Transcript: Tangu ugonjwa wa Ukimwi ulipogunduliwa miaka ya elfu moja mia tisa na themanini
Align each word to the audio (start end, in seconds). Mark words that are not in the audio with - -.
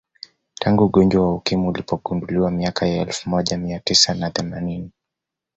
Tangu 0.59 0.83
ugonjwa 0.83 1.21
wa 1.27 1.35
Ukimwi 1.35 1.67
ulipogunduliwa 1.69 2.51
miaka 2.51 2.87
ya 2.87 3.01
elfu 3.01 3.29
moja 3.29 3.57
mia 3.57 3.79
tisa 3.79 4.13
na 4.13 4.31
themanini 4.31 4.91